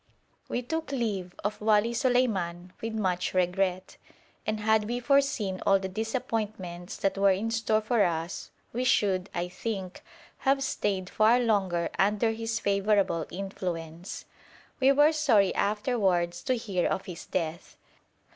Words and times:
We 0.49 0.63
took 0.63 0.91
leave 0.91 1.35
of 1.43 1.61
Wali 1.61 1.93
Suleiman 1.93 2.73
with 2.81 2.93
much 2.95 3.35
regret, 3.35 3.97
and 4.47 4.59
had 4.61 4.85
we 4.87 4.99
foreseen 4.99 5.61
all 5.63 5.77
the 5.77 5.87
disappointments 5.87 6.97
that 6.97 7.19
were 7.19 7.29
in 7.29 7.51
store 7.51 7.81
for 7.81 8.03
us 8.03 8.49
we 8.73 8.83
should, 8.83 9.29
I 9.35 9.47
think, 9.47 10.01
have 10.39 10.63
stayed 10.63 11.07
far 11.07 11.39
longer 11.39 11.87
under 11.99 12.31
his 12.31 12.59
favourable 12.59 13.27
influence. 13.29 14.25
We 14.79 14.91
were 14.91 15.11
sorry 15.13 15.53
afterwards 15.53 16.41
to 16.45 16.55
hear 16.55 16.87
of 16.89 17.05
his 17.05 17.27
death. 17.27 17.77